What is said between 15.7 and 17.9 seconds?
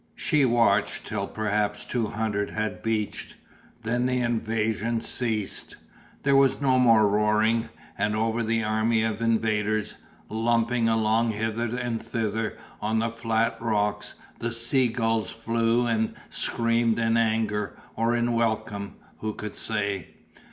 and screamed in anger